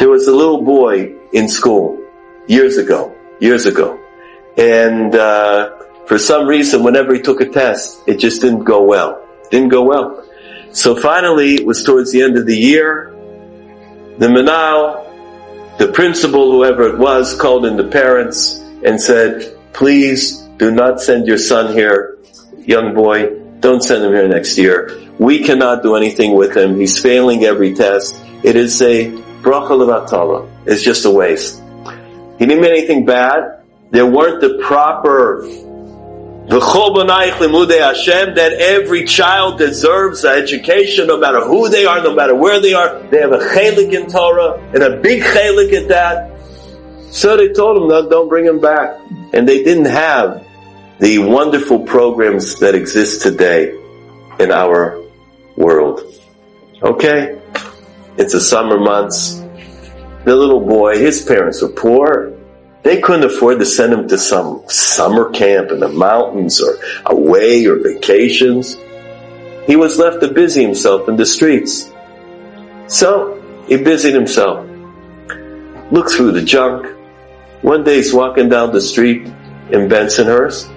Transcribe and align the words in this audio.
There 0.00 0.08
was 0.08 0.26
a 0.26 0.34
little 0.34 0.62
boy 0.62 1.12
in 1.34 1.46
school 1.46 2.00
years 2.46 2.78
ago, 2.78 3.14
years 3.38 3.66
ago. 3.66 4.00
And, 4.56 5.14
uh, 5.14 5.76
for 6.06 6.18
some 6.18 6.46
reason, 6.46 6.82
whenever 6.82 7.12
he 7.12 7.20
took 7.20 7.42
a 7.42 7.48
test, 7.48 8.00
it 8.06 8.16
just 8.16 8.40
didn't 8.40 8.64
go 8.64 8.82
well. 8.82 9.22
Didn't 9.50 9.68
go 9.68 9.82
well. 9.82 10.24
So 10.72 10.96
finally, 10.96 11.56
it 11.56 11.66
was 11.66 11.84
towards 11.84 12.12
the 12.12 12.22
end 12.22 12.38
of 12.38 12.46
the 12.46 12.56
year. 12.56 13.14
The 14.16 14.28
menahel, 14.28 15.06
the 15.76 15.88
principal, 15.88 16.50
whoever 16.50 16.88
it 16.88 16.98
was, 16.98 17.34
called 17.34 17.66
in 17.66 17.76
the 17.76 17.84
parents 17.84 18.58
and 18.82 18.98
said, 18.98 19.54
please 19.74 20.38
do 20.56 20.70
not 20.70 21.02
send 21.02 21.26
your 21.26 21.38
son 21.38 21.74
here, 21.74 22.16
young 22.56 22.94
boy. 22.94 23.38
Don't 23.60 23.82
send 23.82 24.02
him 24.02 24.12
here 24.12 24.26
next 24.26 24.56
year. 24.56 24.98
We 25.18 25.44
cannot 25.44 25.82
do 25.82 25.94
anything 25.94 26.34
with 26.34 26.56
him. 26.56 26.80
He's 26.80 26.98
failing 26.98 27.44
every 27.44 27.74
test. 27.74 28.16
It 28.42 28.56
is 28.56 28.80
a 28.80 29.29
bracha 29.42 29.70
levatala. 29.70 30.48
It's 30.66 30.82
just 30.82 31.04
a 31.04 31.10
waste. 31.10 31.62
He 32.38 32.46
didn't 32.46 32.62
mean 32.62 32.70
anything 32.70 33.04
bad. 33.04 33.62
There 33.90 34.06
weren't 34.06 34.40
the 34.40 34.58
proper 34.62 35.42
Hashem 37.78 38.34
that 38.34 38.52
every 38.58 39.04
child 39.04 39.58
deserves 39.58 40.24
an 40.24 40.32
education, 40.32 41.06
no 41.06 41.18
matter 41.18 41.40
who 41.44 41.68
they 41.68 41.86
are, 41.86 42.02
no 42.02 42.14
matter 42.14 42.34
where 42.34 42.60
they 42.60 42.74
are. 42.74 43.00
They 43.08 43.20
have 43.20 43.32
a 43.32 43.38
chelik 43.38 43.92
in 43.92 44.10
Torah 44.10 44.58
and 44.74 44.82
a 44.82 44.96
big 44.96 45.22
chelik 45.22 45.72
at 45.72 45.88
that. 45.88 46.40
So 47.12 47.36
they 47.36 47.52
told 47.52 47.82
him, 47.82 47.88
no, 47.88 48.08
don't 48.08 48.28
bring 48.28 48.44
him 48.44 48.60
back. 48.60 48.98
And 49.32 49.48
they 49.48 49.62
didn't 49.62 49.86
have 49.86 50.44
the 50.98 51.18
wonderful 51.18 51.80
programs 51.80 52.58
that 52.60 52.74
exist 52.74 53.22
today 53.22 53.72
in 54.38 54.50
our 54.50 55.00
world. 55.56 56.02
Okay? 56.82 57.39
It's 58.20 58.34
the 58.34 58.40
summer 58.40 58.78
months. 58.78 59.36
The 60.24 60.36
little 60.36 60.60
boy, 60.60 60.98
his 60.98 61.24
parents 61.24 61.62
were 61.62 61.70
poor. 61.70 62.34
They 62.82 63.00
couldn't 63.00 63.24
afford 63.24 63.60
to 63.60 63.64
send 63.64 63.94
him 63.94 64.08
to 64.08 64.18
some 64.18 64.62
summer 64.68 65.30
camp 65.30 65.70
in 65.70 65.80
the 65.80 65.88
mountains 65.88 66.60
or 66.60 66.76
away 67.06 67.64
or 67.64 67.76
vacations. 67.76 68.76
He 69.66 69.74
was 69.74 69.98
left 69.98 70.20
to 70.20 70.28
busy 70.28 70.62
himself 70.62 71.08
in 71.08 71.16
the 71.16 71.24
streets. 71.24 71.90
So, 72.88 73.40
he 73.66 73.78
busied 73.78 74.12
himself. 74.12 74.68
Looked 75.90 76.12
through 76.12 76.32
the 76.32 76.44
junk. 76.44 76.94
One 77.62 77.84
day 77.84 77.96
he's 77.96 78.12
walking 78.12 78.50
down 78.50 78.70
the 78.72 78.82
street 78.82 79.22
in 79.70 79.88
Bensonhurst 79.88 80.68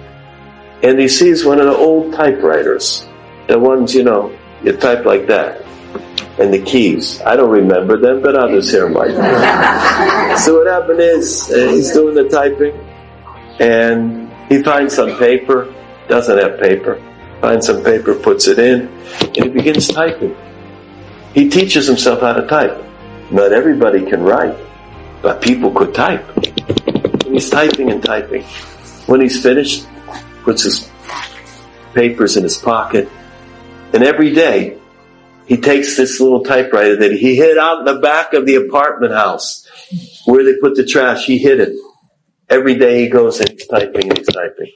and 0.82 0.98
he 0.98 1.08
sees 1.08 1.44
one 1.44 1.60
of 1.60 1.66
the 1.66 1.76
old 1.76 2.14
typewriters. 2.14 3.06
The 3.48 3.58
ones, 3.58 3.94
you 3.94 4.02
know, 4.02 4.34
you 4.62 4.72
type 4.78 5.04
like 5.04 5.26
that 5.26 5.63
and 6.38 6.52
the 6.52 6.62
keys. 6.62 7.20
I 7.22 7.36
don't 7.36 7.50
remember 7.50 7.96
them, 7.98 8.20
but 8.22 8.34
others 8.34 8.70
here 8.70 8.88
might. 8.88 9.14
so 10.38 10.58
what 10.58 10.66
happened 10.66 11.00
is 11.00 11.50
uh, 11.50 11.68
he's 11.68 11.92
doing 11.92 12.14
the 12.14 12.28
typing, 12.28 12.74
and 13.60 14.32
he 14.48 14.62
finds 14.62 14.94
some 14.94 15.16
paper. 15.18 15.72
Doesn't 16.08 16.38
have 16.38 16.60
paper. 16.60 17.00
Finds 17.40 17.66
some 17.66 17.82
paper, 17.84 18.14
puts 18.14 18.48
it 18.48 18.58
in, 18.58 18.88
and 19.20 19.36
he 19.36 19.48
begins 19.48 19.88
typing. 19.88 20.36
He 21.34 21.48
teaches 21.48 21.86
himself 21.86 22.20
how 22.20 22.32
to 22.32 22.46
type. 22.46 22.82
Not 23.30 23.52
everybody 23.52 24.04
can 24.04 24.22
write, 24.22 24.56
but 25.22 25.40
people 25.42 25.70
could 25.70 25.94
type. 25.94 26.24
And 26.36 27.34
he's 27.34 27.50
typing 27.50 27.90
and 27.90 28.02
typing. 28.02 28.42
When 29.06 29.20
he's 29.20 29.42
finished, 29.42 29.86
puts 30.42 30.62
his 30.62 30.90
papers 31.94 32.36
in 32.36 32.42
his 32.42 32.56
pocket, 32.56 33.08
and 33.92 34.02
every 34.02 34.32
day 34.32 34.78
he 35.46 35.56
takes 35.58 35.96
this 35.96 36.20
little 36.20 36.42
typewriter 36.42 36.96
that 36.96 37.12
he 37.12 37.36
hid 37.36 37.58
out 37.58 37.80
in 37.80 37.84
the 37.84 38.00
back 38.00 38.32
of 38.32 38.46
the 38.46 38.54
apartment 38.56 39.12
house 39.12 39.66
where 40.24 40.44
they 40.44 40.56
put 40.60 40.74
the 40.74 40.84
trash. 40.84 41.26
He 41.26 41.38
hid 41.38 41.60
it. 41.60 41.76
Every 42.48 42.76
day 42.76 43.02
he 43.02 43.08
goes 43.08 43.40
and 43.40 43.50
he's 43.50 43.66
typing 43.66 44.08
and 44.08 44.18
he's 44.18 44.26
typing. 44.26 44.72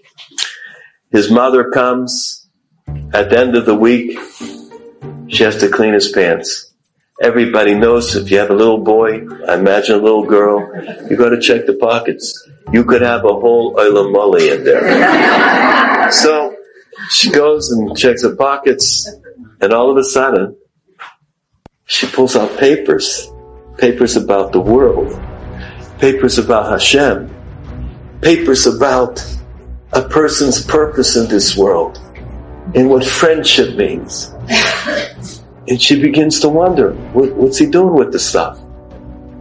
His 1.11 1.31
mother 1.31 1.71
comes 1.71 2.49
at 3.12 3.31
the 3.31 3.39
end 3.39 3.57
of 3.57 3.67
the 3.67 3.75
week. 3.75 4.19
She 5.28 5.43
has 5.43 5.57
to 5.59 5.69
clean 5.69 5.95
his 5.95 6.11
pants. 6.11 6.73
Everybody 7.21 7.75
knows 7.75 8.15
if 8.15 8.31
you 8.31 8.39
have 8.39 8.51
a 8.51 8.55
little 8.55 8.78
boy, 8.78 9.27
I 9.49 9.55
imagine 9.55 9.97
a 9.97 10.03
little 10.03 10.25
girl, 10.25 10.61
you 11.11 11.17
got 11.17 11.31
to 11.31 11.41
check 11.41 11.67
the 11.67 11.75
pockets. 11.75 12.49
You 12.73 12.84
could 12.84 13.03
have 13.03 13.25
a 13.25 13.33
whole 13.33 13.75
olam 13.75 14.15
malei 14.15 14.55
in 14.57 14.65
there. 14.65 16.12
so 16.12 16.55
she 17.11 17.31
goes 17.31 17.71
and 17.73 17.97
checks 17.97 18.23
the 18.23 18.37
pockets, 18.37 19.09
and 19.61 19.73
all 19.73 19.91
of 19.91 19.97
a 19.97 20.05
sudden, 20.05 20.57
she 21.87 22.07
pulls 22.07 22.37
out 22.37 22.57
papers, 22.59 23.31
papers 23.77 24.17
about 24.17 24.53
the 24.53 24.61
world, 24.61 25.19
papers 25.99 26.39
about 26.39 26.71
Hashem, 26.71 27.35
papers 28.21 28.67
about 28.67 29.25
a 29.93 30.03
person's 30.03 30.65
purpose 30.65 31.17
in 31.17 31.29
this 31.29 31.57
world, 31.57 31.99
and 32.75 32.89
what 32.89 33.05
friendship 33.05 33.77
means. 33.77 34.35
And 35.69 35.81
she 35.83 36.01
begins 36.01 36.41
to 36.41 36.49
wonder, 36.49 36.93
what, 37.13 37.35
what's 37.35 37.59
he 37.59 37.67
doing 37.67 37.93
with 37.93 38.11
the 38.11 38.19
stuff? 38.19 38.59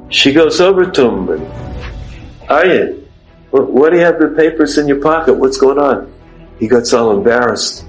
She 0.09 0.33
goes 0.33 0.59
over 0.59 0.85
to 0.91 1.07
him 1.07 1.29
and, 1.29 2.49
Aryan, 2.49 3.07
what 3.51 3.91
do 3.91 3.97
you 3.97 4.03
have 4.03 4.19
the 4.19 4.33
papers 4.35 4.77
in 4.77 4.89
your 4.89 5.01
pocket? 5.01 5.35
What's 5.35 5.57
going 5.57 5.79
on? 5.79 6.11
He 6.59 6.67
gets 6.67 6.91
all 6.91 7.11
embarrassed 7.11 7.85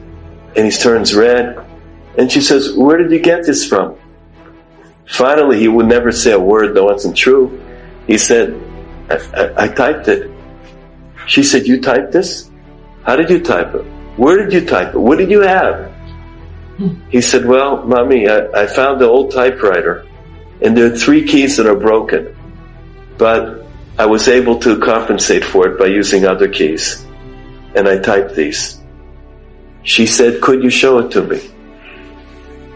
and 0.55 0.65
he 0.65 0.71
turns 0.71 1.17
red. 1.17 1.59
And 2.19 2.31
she 2.31 2.41
says, 2.41 2.75
Where 2.75 2.99
did 2.99 3.11
you 3.13 3.21
get 3.21 3.47
this 3.47 3.67
from? 3.67 3.97
Finally, 5.07 5.61
he 5.61 5.69
would 5.69 5.87
never 5.87 6.13
say 6.13 6.33
a 6.33 6.39
word 6.39 6.75
that 6.75 6.85
wasn't 6.85 7.17
true. 7.17 7.63
He 8.07 8.19
said, 8.19 8.61
I, 9.09 9.17
I, 9.35 9.65
I 9.65 9.69
typed 9.69 10.09
it. 10.09 10.31
She 11.27 11.43
said, 11.45 11.67
You 11.67 11.81
typed 11.81 12.13
this? 12.13 12.51
How 13.05 13.17
did 13.17 13.31
you 13.31 13.41
type 13.41 13.75
it? 13.75 13.85
Where 14.17 14.37
did 14.37 14.53
you 14.53 14.69
type 14.69 14.95
it? 14.95 14.99
What 14.99 15.19
did 15.19 15.31
you 15.31 15.41
have? 15.41 15.95
He 17.09 17.21
said, 17.21 17.47
Well, 17.47 17.85
mommy, 17.85 18.29
I, 18.29 18.47
I 18.63 18.67
found 18.67 19.01
the 19.01 19.07
old 19.07 19.31
typewriter 19.31 20.05
and 20.61 20.77
there 20.77 20.93
are 20.93 20.97
three 20.97 21.25
keys 21.25 21.57
that 21.57 21.67
are 21.67 21.77
broken. 21.77 22.35
But 23.17 23.65
I 23.99 24.07
was 24.07 24.29
able 24.29 24.59
to 24.61 24.79
compensate 24.79 25.45
for 25.45 25.69
it 25.69 25.79
by 25.79 25.87
using 25.87 26.25
other 26.25 26.49
keys. 26.49 27.05
And 27.75 27.89
I 27.89 27.99
typed 27.99 28.35
these. 28.35 28.81
She 29.85 30.07
said, 30.07 30.41
Could 30.41 30.63
you 30.65 30.71
show 30.71 30.99
it 30.99 31.11
to 31.13 31.23
me? 31.23 31.41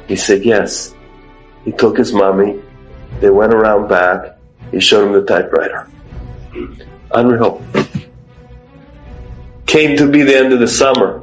He 0.09 0.17
said, 0.17 0.45
Yes. 0.45 0.95
He 1.65 1.73
took 1.73 1.97
his 1.97 2.13
mommy. 2.13 2.61
They 3.21 3.31
went 3.31 3.55
around 3.55 3.89
back. 3.89 4.37
He 4.71 4.81
showed 4.81 5.07
him 5.07 5.13
the 5.13 5.25
typewriter. 5.25 5.89
Unreal. 7.13 7.63
Came 9.67 9.97
to 9.97 10.11
be 10.11 10.23
the 10.23 10.37
end 10.37 10.53
of 10.53 10.61
the 10.61 10.69
summer. 10.69 11.23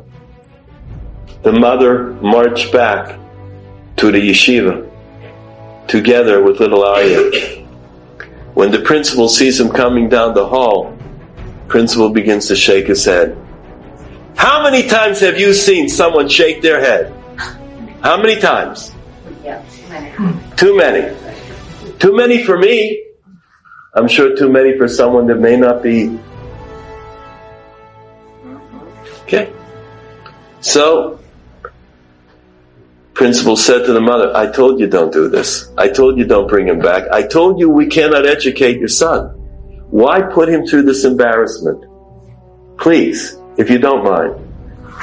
The 1.42 1.52
mother 1.52 2.14
marched 2.22 2.72
back 2.72 3.18
to 3.98 4.12
the 4.12 4.18
yeshiva 4.18 4.90
together 5.88 6.42
with 6.42 6.60
little 6.60 6.84
Aryeh. 6.84 7.66
When 8.54 8.72
the 8.72 8.80
principal 8.80 9.28
sees 9.28 9.60
him 9.60 9.70
coming 9.70 10.10
down 10.10 10.34
the 10.34 10.48
hall, 10.48 10.98
principal 11.68 12.10
begins 12.10 12.48
to 12.48 12.56
shake 12.56 12.88
his 12.88 13.04
head. 13.06 13.38
How 14.36 14.64
many 14.64 14.88
times 14.88 15.20
have 15.20 15.40
you 15.40 15.54
seen 15.54 15.90
someone 15.90 16.30
shake 16.30 16.62
their 16.62 16.80
head? 16.80 17.14
How 18.02 18.22
many 18.22 18.40
times? 18.40 18.92
Yeah, 19.44 19.62
Too 20.56 20.78
many. 20.78 21.16
Too 22.00 22.16
many 22.16 22.44
for 22.44 22.58
me. 22.58 23.06
I'm 23.94 24.08
sure 24.08 24.36
too 24.36 24.50
many 24.50 24.78
for 24.78 24.88
someone 24.88 25.28
that 25.28 25.40
may 25.40 25.58
not 25.58 25.84
be. 25.84 26.18
Okay. 29.24 29.52
So, 30.62 31.20
principal 33.14 33.58
said 33.58 33.86
to 33.86 33.94
the 33.94 34.02
mother, 34.02 34.36
I 34.36 34.50
told 34.52 34.80
you 34.80 34.88
don't 34.88 35.12
do 35.12 35.28
this. 35.28 35.70
I 35.78 35.90
told 35.90 36.18
you 36.18 36.26
don't 36.26 36.48
bring 36.48 36.68
him 36.68 36.80
back. 36.80 37.10
I 37.12 37.24
told 37.24 37.60
you 37.60 37.70
we 37.70 37.88
cannot 37.88 38.26
educate 38.26 38.78
your 38.78 38.88
son. 38.88 39.28
Why 39.90 40.22
put 40.22 40.48
him 40.48 40.66
through 40.66 40.84
this 40.84 41.04
embarrassment? 41.04 41.84
Please, 42.78 43.38
if 43.58 43.70
you 43.70 43.78
don't 43.78 44.04
mind. 44.06 44.36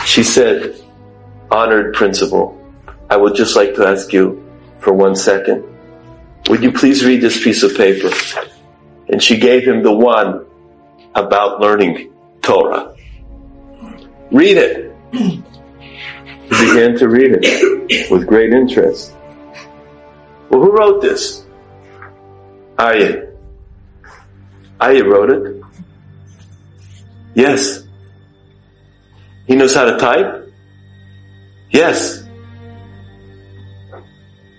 She 0.05 0.23
said, 0.23 0.81
honored 1.51 1.95
principal, 1.95 2.56
I 3.09 3.17
would 3.17 3.35
just 3.35 3.57
like 3.57 3.75
to 3.75 3.87
ask 3.87 4.13
you 4.13 4.45
for 4.81 4.93
one 4.93 5.15
second. 5.15 5.65
Would 6.49 6.63
you 6.63 6.73
please 6.73 7.05
read 7.05 7.21
this 7.21 7.43
piece 7.43 7.63
of 7.63 7.77
paper? 7.77 8.11
And 9.09 9.23
she 9.23 9.39
gave 9.39 9.67
him 9.67 9.83
the 9.83 9.93
one 9.93 10.47
about 11.15 11.61
learning 11.61 12.13
Torah. 12.43 12.95
Read 14.31 14.57
it. 14.57 14.95
He 15.13 15.43
began 16.51 16.97
to 16.99 17.09
read 17.09 17.39
it 17.41 18.11
with 18.11 18.27
great 18.27 18.53
interest. 18.53 19.13
Well, 20.49 20.61
who 20.61 20.73
wrote 20.77 21.03
this? 21.03 21.45
Aya. 22.79 23.27
Aya 24.81 25.05
wrote 25.05 25.31
it. 25.31 25.63
Yes. 27.35 27.85
He 29.47 29.55
knows 29.55 29.75
how 29.75 29.85
to 29.85 29.99
type? 29.99 30.53
Yes. 31.71 32.26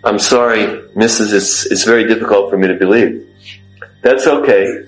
I'm 0.07 0.19
sorry, 0.19 0.63
Mrs. 0.95 1.33
It's, 1.33 1.65
it's 1.65 1.83
very 1.83 2.07
difficult 2.07 2.50
for 2.50 2.57
me 2.57 2.69
to 2.69 2.75
believe. 2.75 3.27
That's 4.01 4.25
okay. 4.25 4.86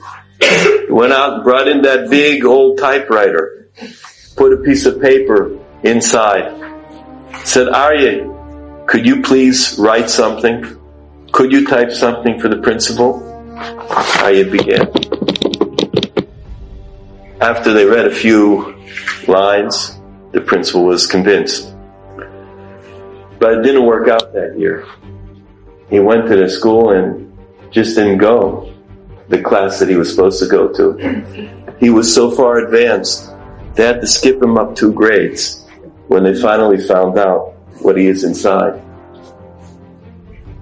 Went 0.88 1.12
out 1.12 1.34
and 1.34 1.44
brought 1.44 1.68
in 1.68 1.82
that 1.82 2.10
big 2.10 2.46
old 2.46 2.78
typewriter, 2.78 3.68
put 4.38 4.54
a 4.54 4.58
piece 4.64 4.86
of 4.86 5.02
paper 5.02 5.60
inside, 5.84 6.56
said, 7.44 7.68
Aryeh, 7.68 8.88
could 8.88 9.06
you 9.06 9.22
please 9.22 9.78
write 9.78 10.10
something? 10.10 10.64
Could 11.34 11.52
you 11.52 11.68
type 11.68 11.92
something 11.92 12.40
for 12.40 12.48
the 12.48 12.62
principal? 12.62 13.20
Aryeh 14.24 14.50
began. 14.50 14.88
After 17.42 17.74
they 17.74 17.84
read 17.84 18.08
a 18.08 18.16
few 18.16 18.74
lines, 19.28 20.00
the 20.32 20.40
principal 20.40 20.86
was 20.86 21.06
convinced. 21.08 21.76
But 23.40 23.54
it 23.54 23.62
didn't 23.64 23.86
work 23.86 24.08
out 24.08 24.34
that 24.34 24.60
year. 24.60 24.86
He 25.90 26.00
went 26.00 26.28
to 26.28 26.36
the 26.36 26.50
school 26.50 26.92
and 26.92 27.38
just 27.72 27.96
didn't 27.96 28.18
go 28.18 28.74
the 29.30 29.42
class 29.42 29.80
that 29.80 29.88
he 29.90 29.96
was 29.96 30.10
supposed 30.10 30.40
to 30.40 30.48
go 30.48 30.68
to. 30.74 30.98
He 31.80 31.90
was 31.90 32.14
so 32.14 32.32
far 32.32 32.58
advanced, 32.58 33.32
they 33.76 33.86
had 33.86 34.02
to 34.02 34.08
skip 34.08 34.42
him 34.42 34.58
up 34.58 34.76
two 34.76 34.92
grades 34.92 35.66
when 36.08 36.24
they 36.24 36.40
finally 36.40 36.84
found 36.86 37.18
out 37.18 37.54
what 37.82 37.96
he 37.96 38.08
is 38.08 38.24
inside. 38.24 38.82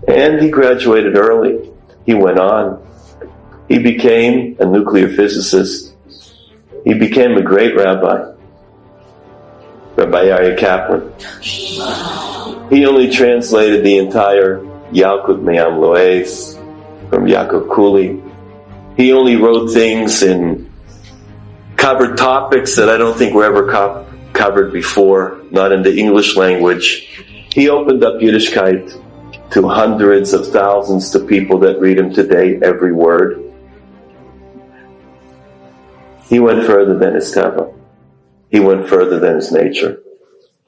And 0.08 0.42
he 0.42 0.50
graduated 0.50 1.18
early. 1.18 1.72
He 2.06 2.14
went 2.14 2.40
on. 2.40 2.86
He 3.68 3.80
became 3.80 4.56
a 4.60 4.66
nuclear 4.66 5.10
physicist. 5.10 5.96
He 6.86 6.94
became 6.94 7.38
a 7.38 7.42
great 7.42 7.76
rabbi. 7.76 8.34
Rabbi 9.96 10.26
Aryeh 10.26 10.58
Kaplan. 10.58 12.27
He 12.70 12.86
only 12.86 13.10
translated 13.10 13.84
the 13.84 13.98
entire 13.98 14.60
Yalkut 14.92 15.42
Me'am 15.42 15.80
Lo'ez 15.80 16.56
from 17.10 17.26
Yaakov 17.26 17.70
Culi. 17.70 18.22
He 18.98 19.14
only 19.14 19.36
wrote 19.38 19.70
things 19.70 20.22
and 20.22 20.70
covered 21.78 22.18
topics 22.18 22.76
that 22.76 22.90
I 22.90 22.98
don't 22.98 23.18
think 23.18 23.34
were 23.34 23.46
ever 23.46 23.72
co- 23.72 24.06
covered 24.34 24.74
before, 24.74 25.42
not 25.50 25.72
in 25.72 25.82
the 25.84 25.96
English 25.96 26.36
language. 26.36 27.08
He 27.54 27.70
opened 27.70 28.04
up 28.04 28.16
Yiddishkeit 28.16 29.04
to 29.52 29.68
hundreds 29.68 30.34
of 30.34 30.48
thousands 30.48 31.16
of 31.16 31.28
people 31.28 31.60
that 31.60 31.80
read 31.80 31.98
him 31.98 32.14
today, 32.14 32.60
every 32.62 32.92
word. 32.92 33.44
He 36.28 36.40
went 36.40 36.66
further 36.66 36.98
than 36.98 37.16
his 37.16 37.34
teva. 37.34 37.74
He 38.50 38.60
went 38.60 38.90
further 38.90 39.20
than 39.20 39.36
his 39.36 39.52
nature. 39.54 40.02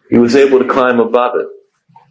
He 0.10 0.18
was 0.18 0.36
able 0.36 0.60
to 0.60 0.68
climb 0.68 1.00
above 1.00 1.36
it. 1.36 1.48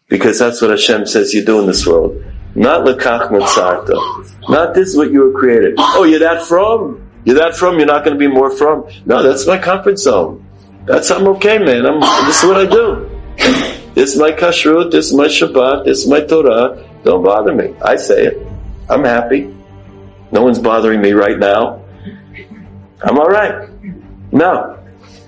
Because 0.09 0.39
that's 0.39 0.61
what 0.63 0.71
Hashem 0.71 1.07
says 1.07 1.35
you 1.35 1.45
do 1.45 1.61
in 1.61 1.67
this 1.67 1.87
world. 1.87 2.23
Not 2.55 2.87
lekach 2.87 3.29
notzarta. 3.29 4.49
Not 4.49 4.75
this 4.75 4.89
is 4.89 4.97
what 4.97 5.13
you 5.13 5.21
were 5.21 5.39
created. 5.39 5.75
Oh, 5.79 6.05
you're 6.05 6.21
that 6.21 6.47
from? 6.47 7.07
You're 7.25 7.37
that 7.37 7.55
from? 7.55 7.77
You're 7.79 7.87
not 7.87 8.05
going 8.05 8.19
to 8.19 8.19
be 8.19 8.33
more 8.33 8.51
from? 8.51 8.89
No, 9.05 9.23
that's 9.23 9.47
my 9.47 9.59
comfort 9.59 9.99
zone. 9.99 10.45
That's 10.87 11.11
I'm 11.11 11.29
okay, 11.29 11.59
man. 11.59 11.85
I'm, 11.85 12.01
this 12.27 12.43
is 12.43 12.49
what 12.49 12.57
I 12.57 12.67
do. 12.67 13.11
This 13.95 14.15
is 14.15 14.19
my 14.19 14.33
kashrut. 14.33 14.91
This 14.91 15.09
is 15.09 15.13
my 15.13 15.27
Shabbat. 15.27 15.85
This 15.85 15.99
is 15.99 16.09
my 16.09 16.21
Torah. 16.21 16.89
Don't 17.05 17.23
bother 17.23 17.55
me. 17.55 17.75
I 17.83 17.97
say 17.97 18.27
it. 18.27 18.47
I'm 18.89 19.05
happy. 19.05 19.55
No 20.33 20.43
one's 20.43 20.59
bothering 20.59 21.03
me 21.03 21.13
right 21.13 21.39
now. 21.39 21.85
I'm 23.03 23.19
all 23.19 23.29
right. 23.29 23.69
No, 24.33 24.79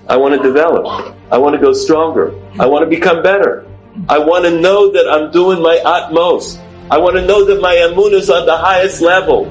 I 0.07 0.17
want 0.17 0.35
to 0.35 0.41
develop. 0.41 1.15
I 1.31 1.37
want 1.37 1.55
to 1.55 1.61
go 1.61 1.73
stronger. 1.73 2.33
I 2.59 2.65
want 2.65 2.83
to 2.83 2.89
become 2.89 3.21
better. 3.21 3.65
I 4.07 4.19
want 4.19 4.45
to 4.45 4.59
know 4.59 4.91
that 4.91 5.09
I'm 5.09 5.31
doing 5.31 5.61
my 5.61 5.77
utmost. 5.83 6.59
I 6.89 6.97
want 6.97 7.15
to 7.15 7.25
know 7.25 7.45
that 7.45 7.61
my 7.61 7.73
amun 7.75 8.13
is 8.13 8.29
on 8.29 8.45
the 8.45 8.57
highest 8.57 9.01
level. 9.01 9.45